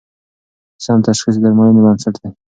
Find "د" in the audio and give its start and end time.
1.39-1.41